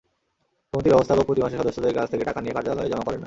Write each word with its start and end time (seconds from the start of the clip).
সমিতির 0.73 0.93
ব্যবস্থাপক 0.93 1.25
প্রতিমাসে 1.27 1.57
সদস্যদের 1.57 1.95
কাছ 1.97 2.07
থেকে 2.11 2.23
টাকা 2.23 2.39
নিয়ে 2.41 2.55
কার্যালয়ে 2.55 2.91
জমা 2.91 3.05
করেন 3.05 3.15
না। 3.15 3.19